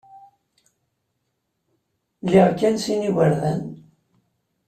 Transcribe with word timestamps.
Liɣ 2.31 2.47
kan 2.59 2.75
sin 2.83 2.99
n 2.99 3.05
yigerdan. 3.05 3.61